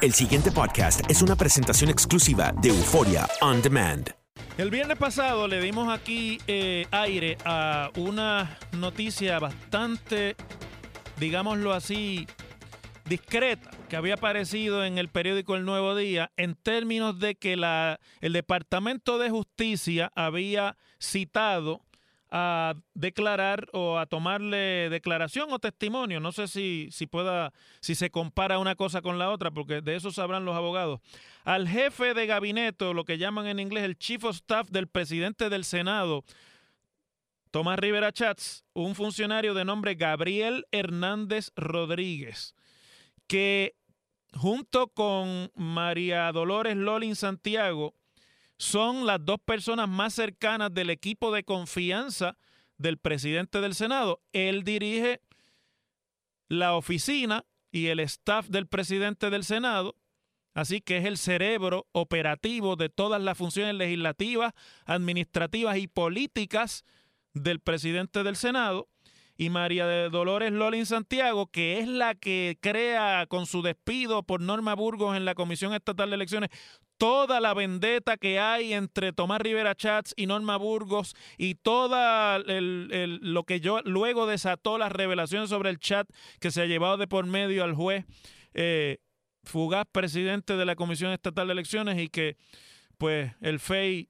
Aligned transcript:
El 0.00 0.12
siguiente 0.12 0.52
podcast 0.52 1.00
es 1.10 1.22
una 1.22 1.34
presentación 1.34 1.90
exclusiva 1.90 2.52
de 2.62 2.68
Euforia 2.68 3.28
On 3.40 3.60
Demand. 3.60 4.10
El 4.56 4.70
viernes 4.70 4.96
pasado 4.96 5.48
le 5.48 5.60
dimos 5.60 5.92
aquí 5.92 6.38
eh, 6.46 6.86
aire 6.92 7.36
a 7.44 7.90
una 7.96 8.58
noticia 8.72 9.38
bastante, 9.40 10.36
digámoslo 11.18 11.72
así, 11.72 12.26
discreta 13.06 13.70
que 13.88 13.96
había 13.96 14.14
aparecido 14.14 14.84
en 14.84 14.98
el 14.98 15.08
periódico 15.08 15.56
El 15.56 15.64
Nuevo 15.64 15.96
Día 15.96 16.30
en 16.36 16.54
términos 16.54 17.18
de 17.18 17.34
que 17.34 17.56
la, 17.56 17.98
el 18.20 18.34
Departamento 18.34 19.18
de 19.18 19.30
Justicia 19.30 20.12
había 20.14 20.76
citado 21.00 21.80
a 22.30 22.74
declarar 22.94 23.68
o 23.72 23.98
a 23.98 24.06
tomarle 24.06 24.90
declaración 24.90 25.50
o 25.52 25.58
testimonio. 25.58 26.20
No 26.20 26.32
sé 26.32 26.48
si, 26.48 26.88
si 26.90 27.06
pueda, 27.06 27.52
si 27.80 27.94
se 27.94 28.10
compara 28.10 28.58
una 28.58 28.74
cosa 28.74 29.00
con 29.00 29.18
la 29.18 29.30
otra, 29.30 29.50
porque 29.50 29.80
de 29.80 29.96
eso 29.96 30.10
sabrán 30.10 30.44
los 30.44 30.56
abogados. 30.56 31.00
Al 31.44 31.68
jefe 31.68 32.14
de 32.14 32.26
gabinete, 32.26 32.92
lo 32.92 33.04
que 33.04 33.18
llaman 33.18 33.46
en 33.46 33.60
inglés 33.60 33.84
el 33.84 33.96
Chief 33.96 34.22
of 34.24 34.36
Staff 34.36 34.68
del 34.70 34.88
presidente 34.88 35.48
del 35.48 35.64
Senado, 35.64 36.24
Tomás 37.50 37.78
Rivera 37.78 38.12
Chats, 38.12 38.64
un 38.74 38.94
funcionario 38.94 39.54
de 39.54 39.64
nombre 39.64 39.94
Gabriel 39.94 40.66
Hernández 40.70 41.50
Rodríguez, 41.56 42.54
que 43.26 43.74
junto 44.34 44.88
con 44.88 45.50
María 45.54 46.30
Dolores 46.32 46.76
Lolin 46.76 47.16
Santiago, 47.16 47.94
son 48.58 49.06
las 49.06 49.24
dos 49.24 49.38
personas 49.44 49.88
más 49.88 50.14
cercanas 50.14 50.74
del 50.74 50.90
equipo 50.90 51.32
de 51.32 51.44
confianza 51.44 52.36
del 52.76 52.98
presidente 52.98 53.60
del 53.60 53.74
Senado. 53.74 54.20
Él 54.32 54.64
dirige 54.64 55.20
la 56.48 56.74
oficina 56.74 57.44
y 57.70 57.86
el 57.86 58.00
staff 58.00 58.48
del 58.48 58.66
presidente 58.66 59.30
del 59.30 59.44
Senado, 59.44 59.94
así 60.54 60.80
que 60.80 60.98
es 60.98 61.04
el 61.04 61.18
cerebro 61.18 61.86
operativo 61.92 62.76
de 62.76 62.88
todas 62.88 63.22
las 63.22 63.38
funciones 63.38 63.74
legislativas, 63.74 64.54
administrativas 64.86 65.78
y 65.78 65.86
políticas 65.86 66.84
del 67.34 67.60
presidente 67.60 68.22
del 68.22 68.36
Senado. 68.36 68.88
Y 69.40 69.50
María 69.50 69.86
de 69.86 70.10
Dolores 70.10 70.50
Lolin 70.50 70.84
Santiago, 70.84 71.46
que 71.46 71.78
es 71.78 71.86
la 71.86 72.16
que 72.16 72.58
crea 72.60 73.24
con 73.28 73.46
su 73.46 73.62
despido 73.62 74.24
por 74.24 74.40
Norma 74.40 74.74
Burgos 74.74 75.16
en 75.16 75.24
la 75.24 75.36
Comisión 75.36 75.72
Estatal 75.74 76.10
de 76.10 76.16
Elecciones 76.16 76.50
toda 76.98 77.40
la 77.40 77.54
vendetta 77.54 78.16
que 78.16 78.38
hay 78.40 78.74
entre 78.74 79.12
Tomás 79.12 79.40
Rivera 79.40 79.74
Chats 79.74 80.12
y 80.16 80.26
Norma 80.26 80.56
Burgos 80.56 81.14
y 81.38 81.54
todo 81.54 81.96
lo 82.46 83.44
que 83.44 83.60
yo 83.60 83.80
luego 83.84 84.26
desató 84.26 84.76
las 84.76 84.92
revelaciones 84.92 85.48
sobre 85.48 85.70
el 85.70 85.78
chat 85.78 86.08
que 86.40 86.50
se 86.50 86.62
ha 86.62 86.66
llevado 86.66 86.96
de 86.96 87.06
por 87.06 87.24
medio 87.24 87.64
al 87.64 87.74
juez 87.74 88.04
eh, 88.52 88.98
fugaz 89.44 89.86
presidente 89.90 90.56
de 90.56 90.64
la 90.64 90.76
Comisión 90.76 91.12
Estatal 91.12 91.46
de 91.46 91.52
Elecciones 91.52 91.98
y 91.98 92.08
que 92.08 92.36
pues 92.98 93.32
el 93.40 93.60
FEI 93.60 94.08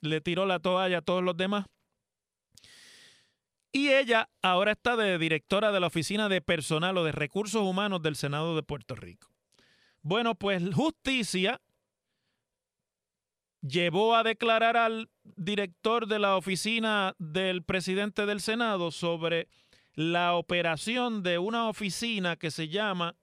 le 0.00 0.20
tiró 0.20 0.46
la 0.46 0.58
toalla 0.58 0.98
a 0.98 1.02
todos 1.02 1.22
los 1.22 1.36
demás. 1.36 1.66
Y 3.72 3.90
ella 3.90 4.28
ahora 4.42 4.72
está 4.72 4.96
de 4.96 5.18
directora 5.18 5.70
de 5.70 5.78
la 5.78 5.86
Oficina 5.86 6.28
de 6.28 6.40
Personal 6.40 6.96
o 6.96 7.04
de 7.04 7.12
Recursos 7.12 7.62
Humanos 7.62 8.02
del 8.02 8.16
Senado 8.16 8.56
de 8.56 8.62
Puerto 8.62 8.96
Rico. 8.96 9.30
Bueno, 10.02 10.34
pues 10.34 10.62
justicia 10.74 11.60
llevó 13.62 14.16
a 14.16 14.22
declarar 14.22 14.76
al 14.76 15.10
director 15.36 16.06
de 16.06 16.18
la 16.18 16.36
oficina 16.36 17.14
del 17.18 17.62
presidente 17.62 18.26
del 18.26 18.40
Senado 18.40 18.90
sobre 18.90 19.48
la 19.94 20.34
operación 20.34 21.22
de 21.22 21.38
una 21.38 21.68
oficina 21.68 22.36
que 22.36 22.50
se 22.50 22.68
llama 22.68 23.16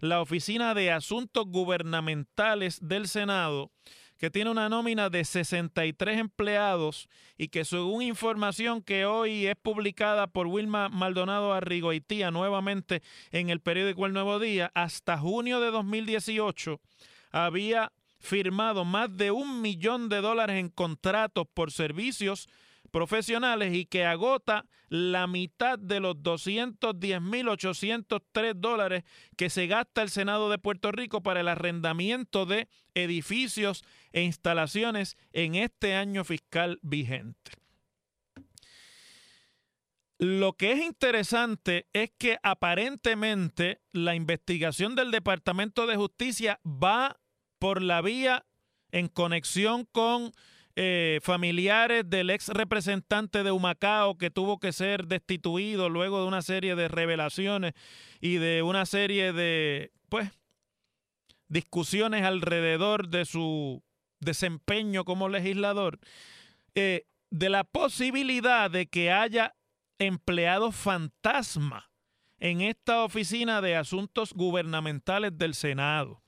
la 0.00 0.20
Oficina 0.20 0.74
de 0.74 0.92
Asuntos 0.92 1.46
Gubernamentales 1.46 2.78
del 2.80 3.08
Senado, 3.08 3.72
que 4.16 4.30
tiene 4.30 4.50
una 4.50 4.68
nómina 4.68 5.10
de 5.10 5.24
63 5.24 6.18
empleados 6.18 7.08
y 7.36 7.48
que 7.48 7.64
según 7.64 8.02
información 8.02 8.82
que 8.82 9.06
hoy 9.06 9.46
es 9.46 9.56
publicada 9.56 10.26
por 10.26 10.46
Wilma 10.46 10.88
Maldonado 10.88 11.52
Arrigoitía 11.52 12.30
nuevamente 12.30 13.02
en 13.30 13.48
el 13.48 13.60
periódico 13.60 14.06
El 14.06 14.12
Nuevo 14.12 14.38
Día, 14.38 14.70
hasta 14.74 15.18
junio 15.18 15.60
de 15.60 15.70
2018 15.70 16.80
había 17.30 17.92
firmado 18.18 18.84
más 18.84 19.16
de 19.16 19.30
un 19.30 19.62
millón 19.62 20.08
de 20.08 20.20
dólares 20.20 20.56
en 20.56 20.68
contratos 20.68 21.46
por 21.52 21.72
servicios 21.72 22.48
profesionales 22.90 23.74
y 23.74 23.84
que 23.84 24.04
agota 24.04 24.64
la 24.88 25.26
mitad 25.26 25.78
de 25.78 26.00
los 26.00 26.16
210.803 26.16 28.54
dólares 28.54 29.04
que 29.36 29.50
se 29.50 29.66
gasta 29.66 30.00
el 30.02 30.08
Senado 30.10 30.50
de 30.50 30.58
Puerto 30.58 30.90
Rico 30.90 31.22
para 31.22 31.40
el 31.40 31.48
arrendamiento 31.48 32.46
de 32.46 32.68
edificios 32.94 33.84
e 34.12 34.22
instalaciones 34.22 35.18
en 35.32 35.54
este 35.54 35.94
año 35.94 36.24
fiscal 36.24 36.78
vigente. 36.82 37.52
Lo 40.18 40.54
que 40.54 40.72
es 40.72 40.80
interesante 40.80 41.86
es 41.92 42.10
que 42.18 42.38
aparentemente 42.42 43.80
la 43.92 44.16
investigación 44.16 44.96
del 44.96 45.12
Departamento 45.12 45.86
de 45.86 45.94
Justicia 45.94 46.58
va 46.64 47.20
por 47.58 47.82
la 47.82 48.00
vía 48.02 48.44
en 48.90 49.08
conexión 49.08 49.86
con 49.90 50.32
eh, 50.76 51.18
familiares 51.22 52.08
del 52.08 52.30
ex 52.30 52.48
representante 52.48 53.42
de 53.42 53.50
Humacao 53.50 54.16
que 54.16 54.30
tuvo 54.30 54.60
que 54.60 54.72
ser 54.72 55.06
destituido 55.08 55.88
luego 55.88 56.20
de 56.20 56.28
una 56.28 56.40
serie 56.40 56.76
de 56.76 56.86
revelaciones 56.86 57.74
y 58.20 58.36
de 58.36 58.62
una 58.62 58.86
serie 58.86 59.32
de, 59.32 59.90
pues, 60.08 60.30
discusiones 61.48 62.24
alrededor 62.24 63.08
de 63.08 63.24
su 63.24 63.82
desempeño 64.20 65.04
como 65.04 65.28
legislador, 65.28 65.98
eh, 66.74 67.06
de 67.30 67.48
la 67.48 67.64
posibilidad 67.64 68.70
de 68.70 68.86
que 68.86 69.10
haya 69.10 69.56
empleados 69.98 70.76
fantasma 70.76 71.90
en 72.38 72.60
esta 72.60 73.02
oficina 73.02 73.60
de 73.60 73.76
asuntos 73.76 74.32
gubernamentales 74.32 75.36
del 75.36 75.54
Senado. 75.54 76.22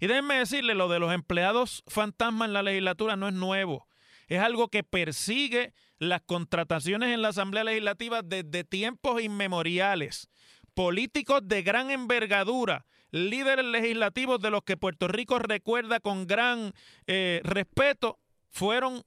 Y 0.00 0.06
déjenme 0.06 0.36
decirle, 0.36 0.74
lo 0.74 0.88
de 0.88 0.98
los 0.98 1.12
empleados 1.12 1.82
fantasma 1.86 2.44
en 2.44 2.52
la 2.52 2.62
legislatura 2.62 3.16
no 3.16 3.28
es 3.28 3.34
nuevo. 3.34 3.88
Es 4.28 4.40
algo 4.40 4.68
que 4.68 4.82
persigue 4.82 5.72
las 5.98 6.20
contrataciones 6.22 7.14
en 7.14 7.22
la 7.22 7.28
Asamblea 7.28 7.64
Legislativa 7.64 8.22
desde 8.22 8.64
tiempos 8.64 9.22
inmemoriales. 9.22 10.28
Políticos 10.74 11.40
de 11.44 11.62
gran 11.62 11.90
envergadura, 11.90 12.86
líderes 13.10 13.64
legislativos 13.64 14.40
de 14.40 14.50
los 14.50 14.62
que 14.62 14.76
Puerto 14.76 15.08
Rico 15.08 15.38
recuerda 15.38 16.00
con 16.00 16.26
gran 16.26 16.72
eh, 17.06 17.40
respeto, 17.44 18.18
fueron 18.50 19.02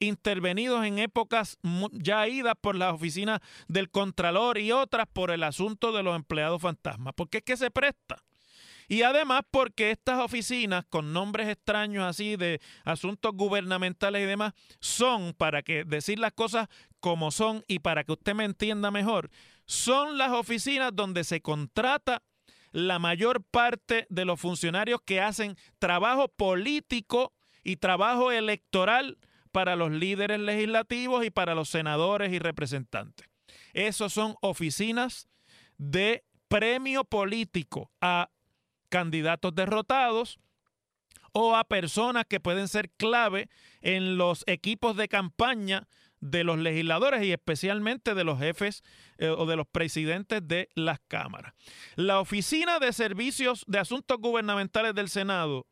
intervenidos 0.00 0.84
en 0.84 0.98
épocas 0.98 1.58
ya 1.92 2.28
idas 2.28 2.54
por 2.60 2.74
la 2.74 2.92
oficina 2.92 3.40
del 3.68 3.90
Contralor 3.90 4.58
y 4.58 4.72
otras 4.72 5.06
por 5.10 5.30
el 5.30 5.42
asunto 5.42 5.92
de 5.92 6.02
los 6.02 6.16
empleados 6.16 6.60
fantasmas. 6.60 7.14
Porque 7.16 7.38
es 7.38 7.44
que 7.44 7.56
se 7.56 7.70
presta. 7.70 8.22
Y 8.88 9.02
además 9.02 9.42
porque 9.50 9.90
estas 9.90 10.20
oficinas 10.20 10.84
con 10.88 11.12
nombres 11.12 11.48
extraños 11.48 12.04
así 12.04 12.36
de 12.36 12.60
asuntos 12.84 13.32
gubernamentales 13.34 14.22
y 14.22 14.26
demás 14.26 14.54
son, 14.80 15.32
para 15.34 15.62
que 15.62 15.84
decir 15.84 16.18
las 16.18 16.32
cosas 16.32 16.68
como 17.00 17.30
son 17.30 17.64
y 17.68 17.80
para 17.80 18.04
que 18.04 18.12
usted 18.12 18.34
me 18.34 18.44
entienda 18.44 18.90
mejor, 18.90 19.30
son 19.66 20.18
las 20.18 20.32
oficinas 20.32 20.94
donde 20.94 21.24
se 21.24 21.40
contrata 21.40 22.22
la 22.72 22.98
mayor 22.98 23.42
parte 23.44 24.06
de 24.10 24.24
los 24.24 24.40
funcionarios 24.40 25.00
que 25.04 25.20
hacen 25.20 25.56
trabajo 25.78 26.28
político 26.28 27.32
y 27.62 27.76
trabajo 27.76 28.32
electoral 28.32 29.18
para 29.52 29.76
los 29.76 29.92
líderes 29.92 30.40
legislativos 30.40 31.24
y 31.24 31.30
para 31.30 31.54
los 31.54 31.68
senadores 31.68 32.32
y 32.32 32.40
representantes. 32.40 33.28
Esos 33.72 34.12
son 34.12 34.34
oficinas 34.40 35.28
de 35.78 36.24
premio 36.48 37.04
político 37.04 37.90
a 38.00 38.30
candidatos 38.88 39.54
derrotados 39.54 40.38
o 41.32 41.56
a 41.56 41.64
personas 41.64 42.26
que 42.28 42.40
pueden 42.40 42.68
ser 42.68 42.90
clave 42.90 43.48
en 43.82 44.16
los 44.16 44.44
equipos 44.46 44.96
de 44.96 45.08
campaña 45.08 45.86
de 46.20 46.42
los 46.42 46.58
legisladores 46.58 47.22
y 47.22 47.32
especialmente 47.32 48.14
de 48.14 48.24
los 48.24 48.38
jefes 48.38 48.82
eh, 49.18 49.28
o 49.28 49.44
de 49.44 49.56
los 49.56 49.66
presidentes 49.66 50.46
de 50.46 50.70
las 50.74 50.98
cámaras. 51.06 51.52
La 51.96 52.18
Oficina 52.18 52.78
de 52.78 52.92
Servicios 52.94 53.64
de 53.66 53.78
Asuntos 53.78 54.18
Gubernamentales 54.18 54.94
del 54.94 55.10
Senado 55.10 55.66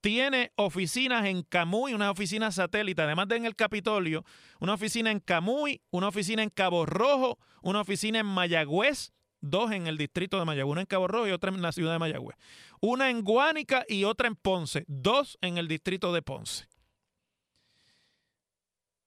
tiene 0.00 0.52
oficinas 0.56 1.26
en 1.26 1.42
Camuy, 1.42 1.92
una 1.92 2.10
oficina 2.10 2.50
satélite, 2.52 3.02
además 3.02 3.28
de 3.28 3.36
en 3.36 3.44
el 3.44 3.56
Capitolio, 3.56 4.24
una 4.60 4.74
oficina 4.74 5.10
en 5.10 5.20
Camuy, 5.20 5.82
una 5.90 6.08
oficina 6.08 6.42
en 6.42 6.50
Cabo 6.50 6.86
Rojo, 6.86 7.38
una 7.60 7.80
oficina 7.80 8.20
en 8.20 8.26
Mayagüez, 8.26 9.12
dos 9.40 9.70
en 9.72 9.86
el 9.86 9.98
distrito 9.98 10.38
de 10.38 10.44
Mayagüez, 10.44 10.72
una 10.72 10.80
en 10.80 10.86
Cabo 10.86 11.08
Rojo 11.08 11.28
y 11.28 11.32
otra 11.32 11.50
en 11.50 11.62
la 11.62 11.72
ciudad 11.72 11.92
de 11.92 11.98
Mayagüez, 11.98 12.36
una 12.80 13.10
en 13.10 13.22
Guánica 13.22 13.84
y 13.88 14.04
otra 14.04 14.28
en 14.28 14.36
Ponce, 14.36 14.84
dos 14.88 15.38
en 15.40 15.58
el 15.58 15.68
distrito 15.68 16.12
de 16.12 16.22
Ponce. 16.22 16.68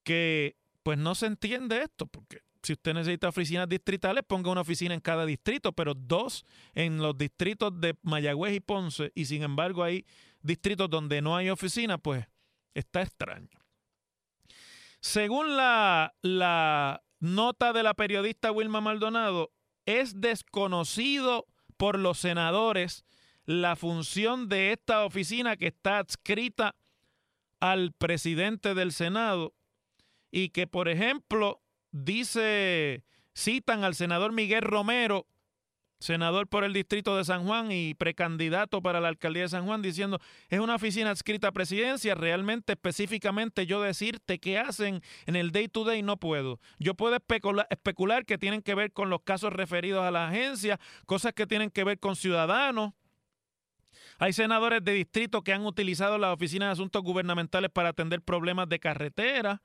Que 0.03 0.55
pues 0.83 0.97
no 0.97 1.15
se 1.15 1.27
entiende 1.27 1.83
esto, 1.83 2.07
porque 2.07 2.41
si 2.63 2.73
usted 2.73 2.93
necesita 2.93 3.29
oficinas 3.29 3.67
distritales, 3.67 4.23
ponga 4.27 4.51
una 4.51 4.61
oficina 4.61 4.93
en 4.93 4.99
cada 4.99 5.25
distrito, 5.25 5.73
pero 5.73 5.93
dos 5.93 6.45
en 6.73 6.97
los 6.97 7.17
distritos 7.17 7.79
de 7.79 7.95
Mayagüez 8.01 8.55
y 8.55 8.59
Ponce, 8.59 9.11
y 9.15 9.25
sin 9.25 9.43
embargo 9.43 9.83
hay 9.83 10.05
distritos 10.41 10.89
donde 10.89 11.21
no 11.21 11.35
hay 11.35 11.49
oficina, 11.49 11.97
pues 11.97 12.27
está 12.73 13.01
extraño. 13.01 13.49
Según 14.99 15.57
la, 15.57 16.13
la 16.21 17.03
nota 17.19 17.73
de 17.73 17.83
la 17.83 17.93
periodista 17.95 18.51
Wilma 18.51 18.81
Maldonado, 18.81 19.51
es 19.85 20.21
desconocido 20.21 21.47
por 21.77 21.97
los 21.97 22.19
senadores 22.19 23.05
la 23.45 23.75
función 23.75 24.49
de 24.49 24.71
esta 24.71 25.03
oficina 25.05 25.57
que 25.57 25.67
está 25.67 25.97
adscrita 25.97 26.75
al 27.59 27.91
presidente 27.93 28.73
del 28.73 28.91
Senado 28.91 29.53
y 30.31 30.49
que, 30.49 30.67
por 30.67 30.87
ejemplo, 30.87 31.61
dice, 31.91 33.03
citan 33.35 33.83
al 33.83 33.95
senador 33.95 34.31
Miguel 34.31 34.61
Romero, 34.61 35.27
senador 36.01 36.47
por 36.47 36.63
el 36.63 36.73
distrito 36.73 37.15
de 37.15 37.23
San 37.23 37.45
Juan 37.45 37.71
y 37.71 37.93
precandidato 37.93 38.81
para 38.81 38.99
la 38.99 39.07
alcaldía 39.07 39.43
de 39.43 39.49
San 39.49 39.65
Juan, 39.65 39.81
diciendo, 39.81 40.19
es 40.49 40.59
una 40.59 40.75
oficina 40.75 41.11
adscrita 41.11 41.49
a 41.49 41.51
presidencia, 41.51 42.15
realmente 42.15 42.73
específicamente 42.73 43.67
yo 43.67 43.81
decirte 43.81 44.39
qué 44.39 44.57
hacen 44.57 45.01
en 45.27 45.35
el 45.35 45.51
day 45.51 45.67
to 45.67 45.85
day 45.85 46.01
no 46.01 46.17
puedo. 46.17 46.59
Yo 46.79 46.95
puedo 46.95 47.15
especular, 47.15 47.67
especular 47.69 48.25
que 48.25 48.39
tienen 48.39 48.63
que 48.63 48.73
ver 48.73 48.91
con 48.91 49.09
los 49.11 49.21
casos 49.21 49.53
referidos 49.53 50.03
a 50.03 50.11
la 50.11 50.27
agencia, 50.27 50.79
cosas 51.05 51.33
que 51.33 51.45
tienen 51.45 51.69
que 51.69 51.83
ver 51.83 51.99
con 51.99 52.15
ciudadanos. 52.15 52.93
Hay 54.17 54.33
senadores 54.33 54.83
de 54.83 54.93
distrito 54.93 55.43
que 55.43 55.53
han 55.53 55.65
utilizado 55.65 56.17
la 56.17 56.33
oficina 56.33 56.65
de 56.65 56.71
asuntos 56.71 57.03
gubernamentales 57.03 57.69
para 57.71 57.89
atender 57.89 58.21
problemas 58.21 58.67
de 58.69 58.79
carretera 58.79 59.61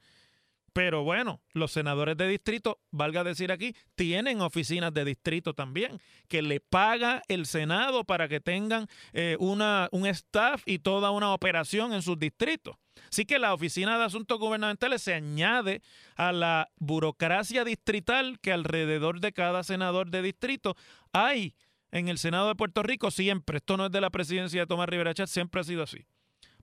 pero 0.76 1.04
bueno, 1.04 1.40
los 1.54 1.72
senadores 1.72 2.18
de 2.18 2.28
distrito, 2.28 2.82
valga 2.90 3.24
decir 3.24 3.50
aquí, 3.50 3.74
tienen 3.94 4.42
oficinas 4.42 4.92
de 4.92 5.06
distrito 5.06 5.54
también, 5.54 6.02
que 6.28 6.42
le 6.42 6.60
paga 6.60 7.22
el 7.28 7.46
Senado 7.46 8.04
para 8.04 8.28
que 8.28 8.40
tengan 8.40 8.86
eh, 9.14 9.38
una, 9.40 9.88
un 9.90 10.04
staff 10.04 10.62
y 10.66 10.80
toda 10.80 11.12
una 11.12 11.32
operación 11.32 11.94
en 11.94 12.02
sus 12.02 12.18
distritos. 12.18 12.76
Así 13.10 13.24
que 13.24 13.38
la 13.38 13.54
Oficina 13.54 13.96
de 13.96 14.04
Asuntos 14.04 14.38
Gubernamentales 14.38 15.00
se 15.00 15.14
añade 15.14 15.80
a 16.14 16.32
la 16.32 16.68
burocracia 16.76 17.64
distrital 17.64 18.38
que 18.40 18.52
alrededor 18.52 19.20
de 19.20 19.32
cada 19.32 19.62
senador 19.62 20.10
de 20.10 20.20
distrito 20.20 20.76
hay 21.10 21.54
en 21.90 22.08
el 22.08 22.18
Senado 22.18 22.48
de 22.48 22.54
Puerto 22.54 22.82
Rico 22.82 23.10
siempre. 23.10 23.56
Esto 23.56 23.78
no 23.78 23.86
es 23.86 23.92
de 23.92 24.02
la 24.02 24.10
presidencia 24.10 24.60
de 24.60 24.66
Tomás 24.66 24.90
Rivera 24.90 25.14
Chat, 25.14 25.28
siempre 25.28 25.62
ha 25.62 25.64
sido 25.64 25.84
así, 25.84 26.04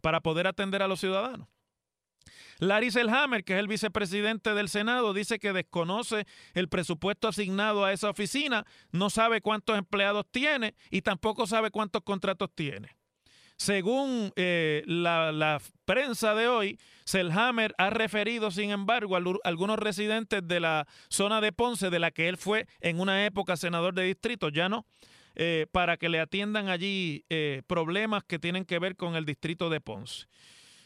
para 0.01 0.21
poder 0.21 0.45
atender 0.45 0.83
a 0.83 0.87
los 0.87 0.99
ciudadanos. 0.99 1.47
Larry 2.59 2.91
Selhammer, 2.91 3.43
que 3.43 3.53
es 3.53 3.59
el 3.59 3.67
vicepresidente 3.67 4.53
del 4.53 4.69
Senado, 4.69 5.13
dice 5.13 5.39
que 5.39 5.53
desconoce 5.53 6.25
el 6.53 6.69
presupuesto 6.69 7.27
asignado 7.27 7.83
a 7.85 7.93
esa 7.93 8.09
oficina, 8.09 8.65
no 8.91 9.09
sabe 9.09 9.41
cuántos 9.41 9.77
empleados 9.77 10.25
tiene 10.31 10.75
y 10.89 11.01
tampoco 11.01 11.47
sabe 11.47 11.71
cuántos 11.71 12.03
contratos 12.03 12.49
tiene. 12.53 12.95
Según 13.57 14.33
eh, 14.35 14.83
la, 14.87 15.61
prensa 15.85 16.33
de 16.33 16.47
hoy, 16.47 16.79
Selhammer 17.05 17.75
ha 17.77 17.89
referido, 17.89 18.51
sin 18.51 18.71
embargo, 18.71 19.15
a 19.15 19.21
algunos 19.43 19.79
residentes 19.79 20.45
de 20.47 20.59
la 20.59 20.87
zona 21.09 21.39
de 21.39 21.51
Ponce, 21.51 21.89
de 21.89 21.99
la 21.99 22.11
que 22.11 22.29
él 22.29 22.37
fue 22.37 22.67
en 22.81 22.99
una 22.99 23.25
época 23.25 23.55
senador 23.55 23.93
de 23.93 24.03
distrito, 24.03 24.49
ya 24.49 24.69
no, 24.69 24.85
eh, 25.35 25.67
para 25.71 25.97
que 25.97 26.09
le 26.09 26.19
atiendan 26.19 26.69
allí 26.69 27.25
eh, 27.29 27.61
problemas 27.67 28.23
que 28.23 28.39
tienen 28.39 28.65
que 28.65 28.79
ver 28.79 28.95
con 28.95 29.15
el 29.15 29.25
distrito 29.25 29.69
de 29.69 29.81
Ponce. 29.81 30.27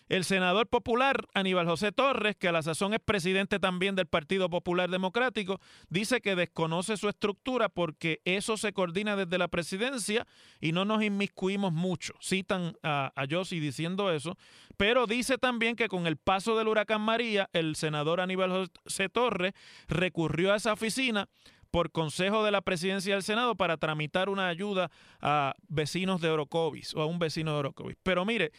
El 0.09 0.23
senador 0.23 0.67
popular 0.67 1.27
Aníbal 1.33 1.67
José 1.67 1.91
Torres, 1.91 2.35
que 2.37 2.47
a 2.47 2.51
la 2.51 2.61
sazón 2.61 2.93
es 2.93 2.99
presidente 2.99 3.59
también 3.59 3.95
del 3.95 4.07
Partido 4.07 4.49
Popular 4.49 4.89
Democrático, 4.89 5.59
dice 5.89 6.21
que 6.21 6.35
desconoce 6.35 6.95
su 6.95 7.09
estructura 7.09 7.69
porque 7.69 8.21
eso 8.23 8.55
se 8.55 8.71
coordina 8.71 9.15
desde 9.15 9.37
la 9.37 9.49
presidencia 9.49 10.25
y 10.61 10.71
no 10.71 10.85
nos 10.85 11.03
inmiscuimos 11.03 11.73
mucho. 11.73 12.13
Citan 12.21 12.77
a, 12.83 13.11
a 13.15 13.25
diciendo 13.25 14.11
eso, 14.11 14.37
pero 14.77 15.07
dice 15.07 15.37
también 15.37 15.75
que 15.75 15.87
con 15.87 16.07
el 16.07 16.17
paso 16.17 16.57
del 16.57 16.67
huracán 16.67 17.01
María, 17.01 17.49
el 17.53 17.75
senador 17.75 18.21
Aníbal 18.21 18.69
José 18.85 19.09
Torres 19.09 19.53
recurrió 19.87 20.53
a 20.53 20.55
esa 20.55 20.73
oficina 20.73 21.27
por 21.71 21.91
consejo 21.91 22.43
de 22.43 22.51
la 22.51 22.61
presidencia 22.61 23.13
del 23.13 23.23
Senado 23.23 23.55
para 23.55 23.77
tramitar 23.77 24.29
una 24.29 24.47
ayuda 24.47 24.89
a 25.21 25.53
vecinos 25.67 26.21
de 26.21 26.29
Orocovis 26.29 26.95
o 26.95 27.01
a 27.01 27.05
un 27.05 27.19
vecino 27.19 27.51
de 27.51 27.59
Orocovis. 27.59 27.97
Pero 28.03 28.25
mire, 28.25 28.51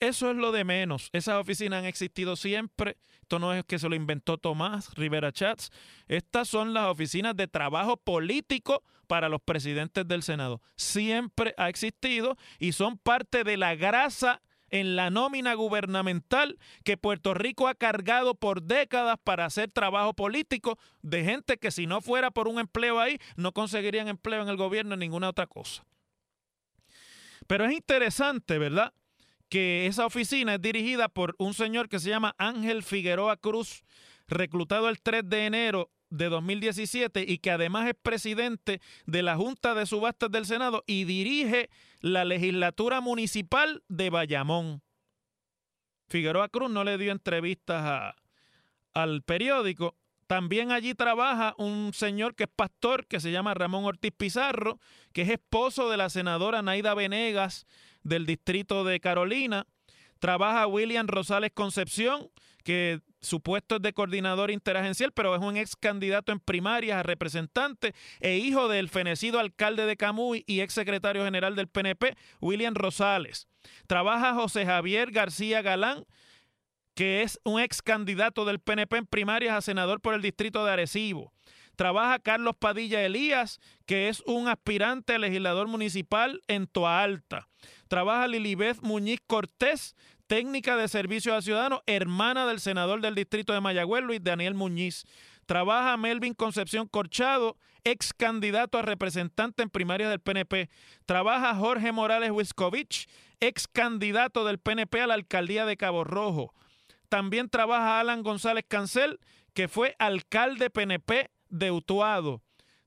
eso 0.00 0.30
es 0.30 0.36
lo 0.36 0.50
de 0.50 0.64
menos. 0.64 1.10
Esas 1.12 1.36
oficinas 1.36 1.80
han 1.80 1.84
existido 1.84 2.36
siempre. 2.36 2.96
Esto 3.20 3.38
no 3.38 3.54
es 3.54 3.64
que 3.64 3.78
se 3.78 3.88
lo 3.88 3.94
inventó 3.94 4.38
Tomás 4.38 4.94
Rivera 4.94 5.30
Chats. 5.30 5.70
Estas 6.08 6.48
son 6.48 6.74
las 6.74 6.86
oficinas 6.86 7.36
de 7.36 7.46
trabajo 7.46 7.96
político 7.96 8.82
para 9.06 9.28
los 9.28 9.40
presidentes 9.40 10.08
del 10.08 10.22
Senado. 10.22 10.62
Siempre 10.76 11.54
ha 11.56 11.68
existido 11.68 12.36
y 12.58 12.72
son 12.72 12.98
parte 12.98 13.44
de 13.44 13.56
la 13.56 13.74
grasa 13.74 14.40
en 14.70 14.96
la 14.96 15.10
nómina 15.10 15.54
gubernamental 15.54 16.58
que 16.84 16.96
Puerto 16.96 17.34
Rico 17.34 17.68
ha 17.68 17.74
cargado 17.74 18.34
por 18.34 18.62
décadas 18.62 19.16
para 19.22 19.44
hacer 19.44 19.70
trabajo 19.70 20.14
político 20.14 20.78
de 21.02 21.24
gente 21.24 21.58
que 21.58 21.70
si 21.70 21.86
no 21.86 22.00
fuera 22.00 22.30
por 22.30 22.48
un 22.48 22.58
empleo 22.58 23.00
ahí 23.00 23.18
no 23.36 23.52
conseguirían 23.52 24.08
empleo 24.08 24.42
en 24.42 24.48
el 24.48 24.56
gobierno 24.56 24.94
en 24.94 25.00
ninguna 25.00 25.28
otra 25.28 25.46
cosa. 25.46 25.84
Pero 27.46 27.64
es 27.64 27.72
interesante, 27.72 28.58
¿verdad? 28.58 28.92
Que 29.50 29.86
esa 29.86 30.06
oficina 30.06 30.54
es 30.54 30.62
dirigida 30.62 31.08
por 31.08 31.34
un 31.38 31.52
señor 31.52 31.88
que 31.88 31.98
se 31.98 32.08
llama 32.08 32.34
Ángel 32.38 32.84
Figueroa 32.84 33.36
Cruz, 33.36 33.82
reclutado 34.28 34.88
el 34.88 35.00
3 35.00 35.28
de 35.28 35.46
enero 35.46 35.90
de 36.08 36.28
2017 36.28 37.24
y 37.26 37.38
que 37.38 37.50
además 37.50 37.88
es 37.88 37.94
presidente 38.00 38.80
de 39.06 39.22
la 39.22 39.36
Junta 39.36 39.74
de 39.74 39.86
Subastas 39.86 40.30
del 40.30 40.46
Senado 40.46 40.84
y 40.86 41.04
dirige 41.04 41.68
la 42.00 42.24
legislatura 42.24 43.00
municipal 43.00 43.82
de 43.88 44.10
Bayamón. 44.10 44.82
Figueroa 46.08 46.48
Cruz 46.48 46.70
no 46.70 46.84
le 46.84 46.96
dio 46.96 47.10
entrevistas 47.12 48.14
al 48.92 49.22
periódico. 49.22 49.96
También 50.28 50.70
allí 50.70 50.94
trabaja 50.94 51.54
un 51.58 51.92
señor 51.92 52.36
que 52.36 52.44
es 52.44 52.50
pastor, 52.54 53.06
que 53.06 53.18
se 53.18 53.32
llama 53.32 53.54
Ramón 53.54 53.84
Ortiz 53.84 54.12
Pizarro, 54.16 54.78
que 55.12 55.22
es 55.22 55.28
esposo 55.28 55.90
de 55.90 55.96
la 55.96 56.08
senadora 56.08 56.62
Naida 56.62 56.94
Venegas 56.94 57.66
del 58.02 58.26
distrito 58.26 58.84
de 58.84 59.00
Carolina. 59.00 59.66
Trabaja 60.18 60.66
William 60.66 61.06
Rosales 61.06 61.52
Concepción, 61.54 62.30
que 62.62 63.00
su 63.20 63.40
puesto 63.40 63.76
es 63.76 63.82
de 63.82 63.92
coordinador 63.92 64.50
interagencial, 64.50 65.12
pero 65.12 65.34
es 65.34 65.40
un 65.40 65.56
ex 65.56 65.76
candidato 65.76 66.32
en 66.32 66.40
primarias 66.40 66.98
a 66.98 67.02
representante 67.02 67.94
e 68.20 68.38
hijo 68.38 68.68
del 68.68 68.88
fenecido 68.88 69.38
alcalde 69.38 69.86
de 69.86 69.96
Camuy 69.96 70.44
y 70.46 70.60
ex 70.60 70.74
secretario 70.74 71.24
general 71.24 71.56
del 71.56 71.68
PNP, 71.68 72.16
William 72.40 72.74
Rosales. 72.74 73.46
Trabaja 73.86 74.34
José 74.34 74.64
Javier 74.64 75.10
García 75.10 75.62
Galán, 75.62 76.04
que 76.94 77.22
es 77.22 77.38
un 77.44 77.60
ex 77.60 77.82
candidato 77.82 78.44
del 78.44 78.60
PNP 78.60 78.96
en 78.98 79.06
primarias 79.06 79.54
a 79.56 79.60
senador 79.60 80.00
por 80.00 80.14
el 80.14 80.22
distrito 80.22 80.64
de 80.64 80.72
Arecibo. 80.72 81.32
Trabaja 81.76 82.18
Carlos 82.18 82.56
Padilla 82.58 83.02
Elías, 83.02 83.58
que 83.86 84.10
es 84.10 84.22
un 84.26 84.48
aspirante 84.48 85.14
a 85.14 85.18
legislador 85.18 85.66
municipal 85.66 86.42
en 86.46 86.66
Toa 86.66 87.02
Alta. 87.02 87.48
Trabaja 87.90 88.28
Lilibeth 88.28 88.82
Muñiz 88.82 89.18
Cortés, 89.26 89.96
técnica 90.28 90.76
de 90.76 90.86
servicio 90.86 91.34
a 91.34 91.42
ciudadanos, 91.42 91.80
hermana 91.86 92.46
del 92.46 92.60
senador 92.60 93.00
del 93.00 93.16
distrito 93.16 93.52
de 93.52 93.60
Mayagüez, 93.60 94.04
Luis 94.04 94.22
Daniel 94.22 94.54
Muñiz. 94.54 95.06
Trabaja 95.44 95.96
Melvin 95.96 96.34
Concepción 96.34 96.86
Corchado, 96.86 97.56
ex 97.82 98.14
candidato 98.14 98.78
a 98.78 98.82
representante 98.82 99.64
en 99.64 99.70
primaria 99.70 100.08
del 100.08 100.20
PNP. 100.20 100.70
Trabaja 101.04 101.52
Jorge 101.56 101.90
Morales 101.90 102.30
Wiskovich, 102.30 103.08
ex 103.40 103.66
candidato 103.66 104.44
del 104.44 104.60
PNP 104.60 105.00
a 105.00 105.08
la 105.08 105.14
alcaldía 105.14 105.66
de 105.66 105.76
Cabo 105.76 106.04
Rojo. 106.04 106.54
También 107.08 107.50
trabaja 107.50 107.98
Alan 107.98 108.22
González 108.22 108.64
Cancel, 108.68 109.18
que 109.52 109.66
fue 109.66 109.96
alcalde 109.98 110.70
PNP 110.70 111.28
de 111.48 111.72
Utuado. 111.72 112.40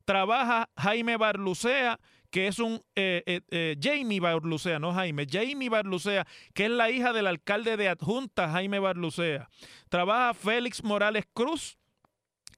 Trabaja 0.05 0.69
Jaime 0.77 1.17
Barlucea, 1.17 1.99
que 2.33 2.47
es 2.47 2.57
un 2.57 2.81
eh, 2.95 3.21
eh, 3.27 3.41
eh, 3.51 3.77
Jamie 3.79 4.19
Barlucea, 4.19 4.79
no 4.79 4.91
Jaime, 4.91 5.27
Jamie 5.29 5.69
Barlucea, 5.69 6.25
que 6.55 6.65
es 6.65 6.71
la 6.71 6.89
hija 6.89 7.13
del 7.13 7.27
alcalde 7.27 7.77
de 7.77 7.89
adjunta 7.89 8.49
Jaime 8.49 8.79
Barlucea. 8.79 9.49
Trabaja 9.87 10.33
Félix 10.33 10.83
Morales 10.83 11.25
Cruz, 11.31 11.77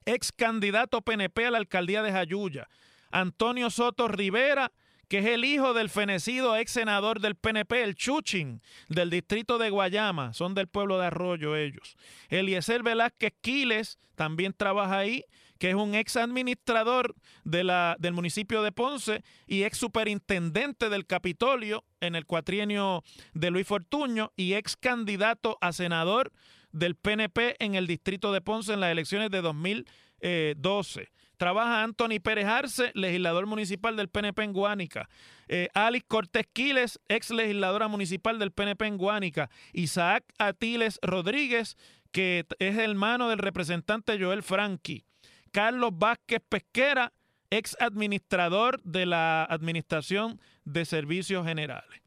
ex 0.05 0.31
candidato 0.31 1.01
PNP 1.01 1.47
a 1.47 1.51
la 1.51 1.57
alcaldía 1.57 2.01
de 2.03 2.13
Jayuya. 2.13 2.69
Antonio 3.11 3.69
Soto 3.69 4.07
Rivera, 4.07 4.71
que 5.07 5.19
es 5.19 5.25
el 5.25 5.45
hijo 5.45 5.73
del 5.73 5.89
fenecido 5.89 6.55
ex 6.55 6.71
senador 6.71 7.19
del 7.19 7.35
PNP, 7.35 7.83
el 7.83 7.95
Chuchin, 7.95 8.61
del 8.89 9.09
distrito 9.09 9.57
de 9.57 9.69
Guayama, 9.69 10.33
son 10.33 10.53
del 10.55 10.67
pueblo 10.67 10.99
de 10.99 11.07
Arroyo 11.07 11.55
ellos. 11.55 11.95
Eliezer 12.29 12.83
Velázquez 12.83 13.33
Quiles 13.41 13.97
también 14.15 14.53
trabaja 14.53 14.99
ahí 14.99 15.23
que 15.59 15.69
es 15.69 15.75
un 15.75 15.95
ex 15.95 16.17
administrador 16.17 17.15
de 17.43 17.63
la, 17.63 17.95
del 17.99 18.13
municipio 18.13 18.61
de 18.61 18.71
Ponce 18.71 19.23
y 19.47 19.63
ex 19.63 19.77
superintendente 19.77 20.89
del 20.89 21.05
Capitolio 21.05 21.85
en 22.01 22.15
el 22.15 22.25
cuatrienio 22.25 23.03
de 23.33 23.51
Luis 23.51 23.67
Fortuño 23.67 24.31
y 24.35 24.53
ex 24.53 24.75
candidato 24.75 25.57
a 25.61 25.71
senador 25.71 26.31
del 26.71 26.95
PNP 26.95 27.55
en 27.59 27.75
el 27.75 27.87
distrito 27.87 28.33
de 28.33 28.41
Ponce 28.41 28.73
en 28.73 28.81
las 28.81 28.91
elecciones 28.91 29.31
de 29.31 29.41
2012. 29.41 31.09
Trabaja 31.37 31.83
Anthony 31.83 32.19
Pérez 32.21 32.45
Arce, 32.45 32.91
legislador 32.93 33.45
municipal 33.45 33.95
del 33.95 34.09
PNP 34.09 34.43
en 34.43 34.53
Guánica. 34.53 35.09
Eh, 35.47 35.69
Alice 35.73 36.05
Cortés 36.07 36.47
Quiles, 36.51 36.99
ex 37.07 37.29
legisladora 37.31 37.87
municipal 37.87 38.39
del 38.39 38.51
PNP 38.51 38.87
en 38.87 38.97
Guánica. 38.97 39.49
Isaac 39.73 40.23
Atiles 40.37 40.99
Rodríguez, 41.01 41.77
que 42.11 42.45
es 42.59 42.77
hermano 42.77 43.29
del 43.29 43.39
representante 43.39 44.19
Joel 44.19 44.43
Franqui. 44.43 45.03
Carlos 45.51 45.91
Vázquez 45.93 46.41
Pesquera, 46.47 47.13
ex 47.49 47.77
administrador 47.79 48.81
de 48.83 49.05
la 49.05 49.43
Administración 49.43 50.41
de 50.63 50.85
Servicios 50.85 51.45
Generales. 51.45 52.01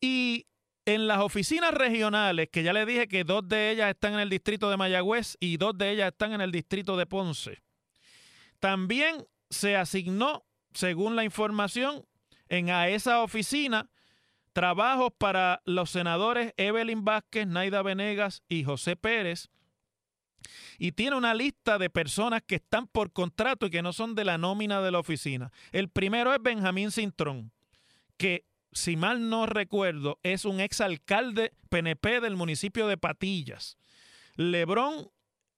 Y 0.00 0.46
en 0.86 1.08
las 1.08 1.18
oficinas 1.18 1.74
regionales, 1.74 2.48
que 2.50 2.62
ya 2.62 2.72
le 2.72 2.86
dije 2.86 3.08
que 3.08 3.24
dos 3.24 3.46
de 3.48 3.70
ellas 3.70 3.90
están 3.90 4.14
en 4.14 4.20
el 4.20 4.30
distrito 4.30 4.70
de 4.70 4.76
Mayagüez 4.76 5.36
y 5.40 5.56
dos 5.56 5.76
de 5.76 5.90
ellas 5.90 6.12
están 6.12 6.32
en 6.32 6.40
el 6.40 6.52
distrito 6.52 6.96
de 6.96 7.06
Ponce, 7.06 7.62
también 8.66 9.24
se 9.48 9.76
asignó, 9.76 10.44
según 10.74 11.14
la 11.14 11.22
información, 11.22 12.04
en 12.48 12.68
a 12.68 12.88
esa 12.88 13.22
oficina 13.22 13.88
trabajos 14.52 15.12
para 15.16 15.62
los 15.66 15.90
senadores 15.90 16.52
Evelyn 16.56 17.04
Vázquez, 17.04 17.46
Naida 17.46 17.82
Venegas 17.82 18.42
y 18.48 18.64
José 18.64 18.96
Pérez, 18.96 19.50
y 20.80 20.90
tiene 20.90 21.14
una 21.14 21.32
lista 21.32 21.78
de 21.78 21.90
personas 21.90 22.42
que 22.44 22.56
están 22.56 22.88
por 22.88 23.12
contrato 23.12 23.66
y 23.66 23.70
que 23.70 23.82
no 23.82 23.92
son 23.92 24.16
de 24.16 24.24
la 24.24 24.36
nómina 24.36 24.82
de 24.82 24.90
la 24.90 24.98
oficina. 24.98 25.52
El 25.70 25.88
primero 25.88 26.34
es 26.34 26.42
Benjamín 26.42 26.90
Cintrón, 26.90 27.52
que 28.16 28.46
si 28.72 28.96
mal 28.96 29.30
no 29.30 29.46
recuerdo 29.46 30.18
es 30.24 30.44
un 30.44 30.58
exalcalde 30.58 31.52
PNP 31.68 32.20
del 32.20 32.34
municipio 32.34 32.88
de 32.88 32.96
Patillas. 32.96 33.78
Lebrón 34.34 35.12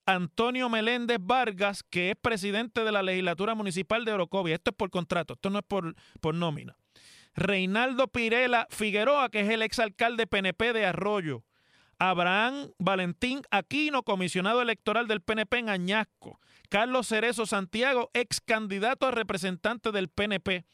Antonio 0.09 0.71
Meléndez 0.71 1.19
Vargas, 1.21 1.83
que 1.83 2.13
es 2.13 2.17
presidente 2.17 2.83
de 2.83 2.93
la 2.93 3.03
legislatura 3.03 3.55
municipal 3.55 4.07
de 4.07 4.13
Orocovia. 4.13 4.55
Esto 4.55 4.71
es 4.71 4.77
por 4.77 4.89
contrato, 4.89 5.35
esto 5.35 5.51
no 5.51 5.59
es 5.59 5.65
por, 5.69 5.95
por 6.23 6.35
nómina. 6.35 6.79
Reinaldo 7.35 8.09
Pirela 8.09 8.67
Figueroa, 8.71 9.29
que 9.29 9.41
es 9.41 9.51
el 9.51 9.61
exalcalde 9.61 10.27
PNP 10.27 10.73
de 10.73 10.87
Arroyo. 10.87 11.45
Abraham 11.99 12.71
Valentín 12.79 13.43
Aquino, 13.51 14.03
comisionado 14.03 14.63
electoral 14.63 15.09
del 15.09 15.21
PNP 15.21 15.59
en 15.59 15.69
Añasco. 15.69 16.41
Carlos 16.71 17.09
Cerezo 17.09 17.45
Santiago, 17.45 18.11
ex 18.15 18.41
candidato 18.41 19.07
a 19.07 19.11
representante 19.11 19.93
del 19.93 20.09
PNP. 20.09 20.65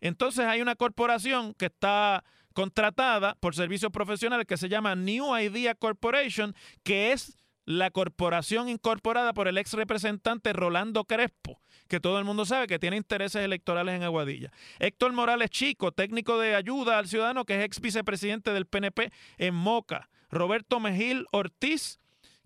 Entonces 0.00 0.44
hay 0.44 0.60
una 0.60 0.74
corporación 0.74 1.54
que 1.54 1.66
está 1.66 2.24
contratada 2.52 3.36
por 3.36 3.54
servicios 3.54 3.92
profesionales 3.92 4.48
que 4.48 4.56
se 4.56 4.68
llama 4.68 4.96
New 4.96 5.38
Idea 5.38 5.76
Corporation, 5.76 6.52
que 6.82 7.12
es 7.12 7.38
la 7.64 7.90
corporación 7.90 8.68
incorporada 8.68 9.32
por 9.32 9.48
el 9.48 9.58
ex 9.58 9.72
representante 9.74 10.52
Rolando 10.52 11.04
Crespo, 11.04 11.60
que 11.88 12.00
todo 12.00 12.18
el 12.18 12.24
mundo 12.24 12.44
sabe 12.44 12.66
que 12.66 12.78
tiene 12.78 12.96
intereses 12.96 13.44
electorales 13.44 13.94
en 13.94 14.02
Aguadilla. 14.02 14.50
Héctor 14.78 15.12
Morales 15.12 15.50
Chico, 15.50 15.92
técnico 15.92 16.38
de 16.38 16.54
ayuda 16.54 16.98
al 16.98 17.08
ciudadano, 17.08 17.44
que 17.44 17.58
es 17.58 17.64
ex 17.64 17.80
vicepresidente 17.80 18.52
del 18.52 18.66
PNP 18.66 19.12
en 19.38 19.54
Moca. 19.54 20.08
Roberto 20.30 20.80
Mejil 20.80 21.26
Ortiz, 21.30 21.98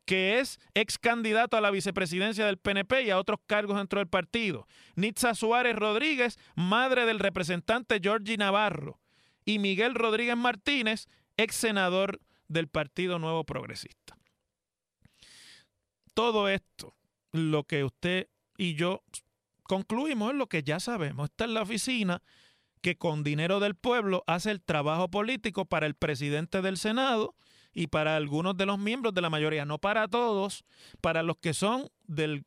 que 0.04 0.38
es 0.38 0.58
ex 0.74 0.98
candidato 0.98 1.56
a 1.56 1.60
la 1.60 1.70
vicepresidencia 1.70 2.46
del 2.46 2.58
PNP 2.58 3.02
y 3.02 3.10
a 3.10 3.18
otros 3.18 3.40
cargos 3.46 3.76
dentro 3.76 3.98
del 3.98 4.08
partido. 4.08 4.66
Nitza 4.94 5.34
Suárez 5.34 5.76
Rodríguez, 5.76 6.38
madre 6.54 7.06
del 7.06 7.18
representante 7.18 8.00
Georgie 8.02 8.36
Navarro. 8.36 9.00
Y 9.44 9.58
Miguel 9.58 9.94
Rodríguez 9.94 10.36
Martínez, 10.36 11.08
ex 11.36 11.54
senador 11.54 12.20
del 12.48 12.68
Partido 12.68 13.18
Nuevo 13.18 13.44
Progresista. 13.44 14.05
Todo 16.16 16.48
esto, 16.48 16.96
lo 17.32 17.64
que 17.64 17.84
usted 17.84 18.30
y 18.56 18.74
yo 18.74 19.02
concluimos 19.64 20.30
es 20.30 20.38
lo 20.38 20.46
que 20.48 20.62
ya 20.62 20.80
sabemos. 20.80 21.28
Esta 21.28 21.44
es 21.44 21.50
la 21.50 21.60
oficina 21.60 22.22
que 22.80 22.96
con 22.96 23.22
dinero 23.22 23.60
del 23.60 23.74
pueblo 23.74 24.24
hace 24.26 24.50
el 24.50 24.62
trabajo 24.62 25.10
político 25.10 25.66
para 25.66 25.84
el 25.84 25.92
presidente 25.92 26.62
del 26.62 26.78
Senado 26.78 27.34
y 27.74 27.88
para 27.88 28.16
algunos 28.16 28.56
de 28.56 28.64
los 28.64 28.78
miembros 28.78 29.12
de 29.12 29.20
la 29.20 29.28
mayoría, 29.28 29.66
no 29.66 29.76
para 29.76 30.08
todos, 30.08 30.64
para 31.02 31.22
los 31.22 31.36
que 31.36 31.52
son 31.52 31.90
del, 32.04 32.46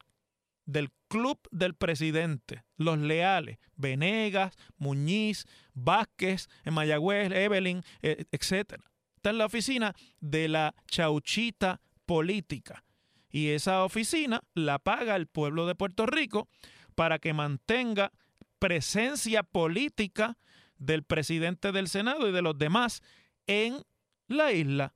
del 0.65 0.89
club 1.07 1.37
del 1.51 1.75
presidente, 1.75 2.63
los 2.75 2.97
leales, 2.97 3.59
Venegas, 3.75 4.55
Muñiz, 4.77 5.45
Vázquez, 5.75 6.47
Mayagüez, 6.65 7.31
Evelyn, 7.31 7.83
eh, 8.01 8.25
etc. 8.31 8.81
Esta 9.17 9.29
es 9.29 9.35
la 9.35 9.45
oficina 9.45 9.93
de 10.21 10.47
la 10.47 10.73
chauchita 10.87 11.81
política. 12.07 12.83
Y 13.31 13.49
esa 13.49 13.83
oficina 13.83 14.41
la 14.53 14.79
paga 14.79 15.15
el 15.15 15.27
pueblo 15.27 15.67
de 15.67 15.75
Puerto 15.75 16.05
Rico 16.05 16.47
para 16.95 17.19
que 17.19 17.33
mantenga 17.33 18.11
presencia 18.59 19.43
política 19.43 20.37
del 20.77 21.03
presidente 21.03 21.71
del 21.71 21.87
Senado 21.87 22.27
y 22.27 22.31
de 22.31 22.41
los 22.41 22.57
demás 22.57 23.01
en 23.47 23.83
la 24.27 24.51
isla 24.51 24.93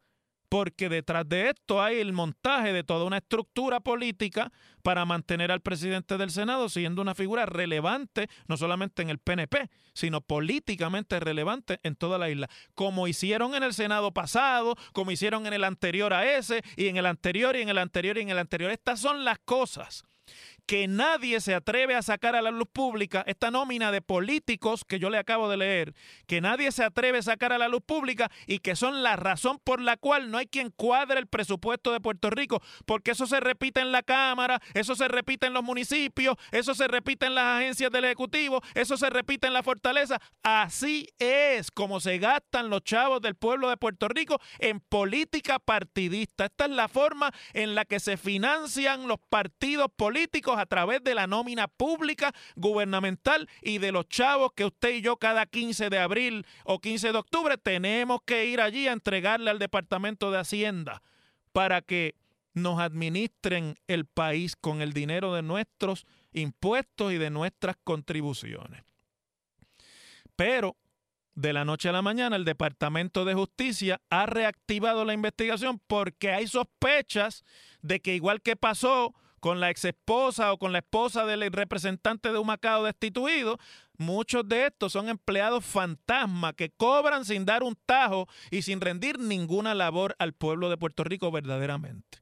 porque 0.54 0.88
detrás 0.88 1.28
de 1.28 1.50
esto 1.50 1.82
hay 1.82 2.00
el 2.00 2.14
montaje 2.14 2.74
de 2.74 2.84
toda 2.84 3.06
una 3.06 3.18
estructura 3.18 3.80
política 3.80 4.52
para 4.84 5.04
mantener 5.04 5.52
al 5.52 5.62
presidente 5.62 6.16
del 6.16 6.30
Senado 6.30 6.70
siendo 6.70 7.02
una 7.02 7.16
figura 7.16 7.48
relevante, 7.48 8.28
no 8.48 8.56
solamente 8.56 9.02
en 9.02 9.10
el 9.10 9.18
PNP, 9.18 9.72
sino 9.96 10.22
políticamente 10.22 11.20
relevante 11.20 11.80
en 11.82 11.96
toda 11.96 12.20
la 12.20 12.30
isla, 12.30 12.52
como 12.76 13.08
hicieron 13.08 13.56
en 13.56 13.64
el 13.64 13.74
Senado 13.74 14.12
pasado, 14.12 14.76
como 14.92 15.10
hicieron 15.10 15.48
en 15.48 15.54
el 15.54 15.64
anterior 15.64 16.14
a 16.14 16.38
ese, 16.38 16.62
y 16.78 16.86
en 16.86 16.98
el 16.98 17.08
anterior, 17.08 17.56
y 17.56 17.62
en 17.64 17.70
el 17.70 17.80
anterior, 17.80 18.20
y 18.20 18.22
en 18.22 18.30
el 18.30 18.38
anterior. 18.38 18.70
Estas 18.70 19.00
son 19.00 19.26
las 19.26 19.40
cosas 19.40 20.06
que 20.66 20.88
nadie 20.88 21.42
se 21.42 21.54
atreve 21.54 21.96
a 21.96 22.02
sacar 22.02 22.36
a 22.36 22.42
la 22.42 22.52
luz 22.52 22.68
pública 22.72 23.24
esta 23.28 23.52
nómina 23.52 23.92
de 23.92 24.02
políticos 24.02 24.84
que 24.88 25.00
yo 25.00 25.10
le 25.10 25.18
acabo 25.18 25.50
de 25.50 25.58
leer, 25.58 25.94
que 26.28 26.42
nadie 26.42 26.72
se 26.72 26.84
atreve 26.84 27.20
a 27.20 27.24
sacar 27.24 27.54
a 27.54 27.58
la 27.58 27.68
luz 27.68 27.82
pública 27.86 28.32
y 28.48 28.60
que 28.60 28.76
son 28.76 29.04
la 29.04 29.16
razón 29.16 29.60
por 29.64 29.82
la 29.82 29.98
cual 29.98 30.32
no 30.32 30.38
hay 30.38 30.48
quien 30.48 30.70
cuadre 30.70 31.20
el 31.20 31.28
presupuesto 31.28 31.92
de 31.92 32.00
Puerto 32.00 32.30
Rico, 32.30 32.62
porque 32.86 33.12
eso 33.12 33.26
se 33.28 33.40
repite 33.40 33.82
en 33.82 33.92
la 33.92 34.04
Cámara, 34.04 34.62
eso 34.74 34.96
se 34.96 35.08
repite 35.08 35.48
en 35.48 35.54
los 35.54 35.64
municipios, 35.64 36.36
eso 36.52 36.74
se 36.74 36.88
repite 36.88 37.26
en 37.26 37.36
las 37.36 37.62
agencias 37.62 37.92
del 37.92 38.06
Ejecutivo, 38.06 38.62
eso 38.74 38.98
se 38.98 39.10
repite 39.10 39.48
en 39.48 39.54
la 39.54 39.64
Fortaleza. 39.64 40.20
Así 40.44 41.08
es 41.20 41.72
como 41.72 42.00
se 42.00 42.18
gastan 42.18 42.70
los 42.70 42.84
chavos 42.84 43.22
del 43.22 43.36
pueblo 43.36 43.70
de 43.70 43.78
Puerto 43.78 44.08
Rico 44.08 44.40
en 44.60 44.80
política 44.80 45.60
partidista. 45.60 46.46
Esta 46.46 46.66
es 46.66 46.72
la 46.72 46.88
forma 46.88 47.32
en 47.54 47.76
la 47.76 47.86
que 47.86 48.00
se 48.00 48.18
financian 48.18 49.08
los 49.08 49.20
partidos 49.30 49.88
políticos 49.96 50.53
a 50.58 50.66
través 50.66 51.04
de 51.04 51.16
la 51.16 51.28
nómina 51.28 51.68
pública 51.68 52.34
gubernamental 52.56 53.50
y 53.62 53.78
de 53.78 53.92
los 53.92 54.08
chavos 54.08 54.52
que 54.54 54.66
usted 54.66 54.96
y 54.96 55.02
yo 55.02 55.18
cada 55.18 55.46
15 55.46 55.90
de 55.90 56.00
abril 56.00 56.46
o 56.64 56.80
15 56.80 57.12
de 57.12 57.18
octubre 57.18 57.58
tenemos 57.58 58.22
que 58.26 58.46
ir 58.46 58.62
allí 58.62 58.88
a 58.88 58.94
entregarle 58.94 59.50
al 59.50 59.60
Departamento 59.60 60.32
de 60.32 60.40
Hacienda 60.40 61.02
para 61.52 61.82
que 61.82 62.16
nos 62.54 62.80
administren 62.80 63.76
el 63.88 64.06
país 64.06 64.56
con 64.56 64.82
el 64.82 64.94
dinero 64.94 65.34
de 65.34 65.42
nuestros 65.42 66.06
impuestos 66.34 67.12
y 67.14 67.18
de 67.18 67.30
nuestras 67.30 67.76
contribuciones. 67.84 68.84
Pero 70.36 70.78
de 71.36 71.54
la 71.54 71.66
noche 71.66 71.90
a 71.90 71.92
la 71.92 72.02
mañana 72.02 72.36
el 72.36 72.46
Departamento 72.46 73.26
de 73.26 73.34
Justicia 73.34 74.02
ha 74.10 74.26
reactivado 74.26 75.04
la 75.04 75.14
investigación 75.14 75.80
porque 75.88 76.32
hay 76.32 76.48
sospechas 76.48 77.44
de 77.82 78.00
que 78.02 78.16
igual 78.16 78.42
que 78.42 78.56
pasó 78.56 79.16
con 79.44 79.60
la 79.60 79.70
ex 79.70 79.84
esposa 79.84 80.54
o 80.54 80.58
con 80.58 80.72
la 80.72 80.78
esposa 80.78 81.26
del 81.26 81.52
representante 81.52 82.32
de 82.32 82.38
Humacao 82.38 82.86
destituido, 82.86 83.60
muchos 83.98 84.48
de 84.48 84.68
estos 84.68 84.94
son 84.94 85.10
empleados 85.10 85.66
fantasma 85.66 86.54
que 86.54 86.70
cobran 86.70 87.26
sin 87.26 87.44
dar 87.44 87.62
un 87.62 87.76
tajo 87.86 88.30
y 88.52 88.62
sin 88.62 88.80
rendir 88.80 89.20
ninguna 89.20 89.76
labor 89.76 90.16
al 90.18 90.32
pueblo 90.32 90.70
de 90.70 90.78
Puerto 90.78 91.04
Rico 91.04 91.30
verdaderamente. 91.30 92.20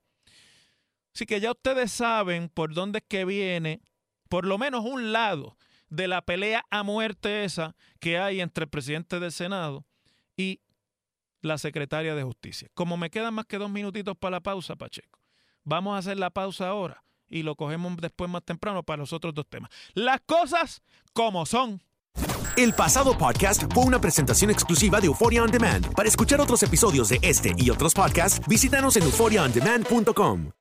Así 1.13 1.28
que 1.28 1.40
ya 1.40 1.51
ustedes 1.51 1.92
saben 1.92 2.50
por 2.50 2.74
dónde 2.74 2.98
es 2.98 3.06
que 3.08 3.24
viene, 3.24 3.84
por 4.28 4.48
lo 4.48 4.58
menos 4.58 4.84
un 4.84 5.12
lado 5.12 5.58
de 5.90 6.08
la 6.08 6.24
pelea 6.24 6.66
a 6.72 6.82
muerte 6.82 7.44
esa 7.44 7.75
que 8.00 8.18
hay 8.18 8.42
entre 8.42 8.63
el 8.63 8.70
presidente 8.72 9.20
del 9.20 9.32
Senado 9.32 9.86
y 10.36 10.60
la 11.44 11.60
secretaria 11.60 12.16
de 12.16 12.24
Justicia. 12.24 12.68
Como 12.74 12.98
me 12.98 13.12
quedan 13.12 13.36
más 13.36 13.46
que 13.46 13.60
dos 13.60 13.70
minutitos 13.70 14.18
para 14.18 14.38
la 14.38 14.42
pausa, 14.42 14.75
Pacheco, 14.75 15.20
vamos 15.63 15.94
a 15.94 16.00
hacer 16.00 16.18
la 16.18 16.32
pausa 16.32 16.68
ahora 16.68 17.04
y 17.32 17.44
lo 17.44 17.56
cogemos 17.56 17.98
después 17.98 18.30
más 18.30 18.44
temprano 18.44 18.84
para 18.84 18.98
los 18.98 19.14
otros 19.14 19.34
dos 19.34 19.48
temas. 19.50 19.72
Las 19.94 20.22
cosas 20.22 20.84
como 21.14 21.46
son. 21.46 21.82
El 22.58 22.74
pasado 22.74 23.18
podcast 23.18 23.64
fue 23.74 23.86
una 23.86 24.00
presentación 24.00 24.52
exclusiva 24.52 25.00
de 25.00 25.08
Euphoria 25.08 25.42
On 25.42 25.50
Demand. 25.50 25.94
Para 25.96 26.10
escuchar 26.10 26.42
otros 26.42 26.62
episodios 26.64 27.10
de 27.10 27.20
este 27.22 27.54
y 27.58 27.70
otros 27.70 27.94
podcasts, 27.94 28.46
visítanos 28.48 28.98
en 28.98 29.04
euphoriaondemand.com. 29.04 30.61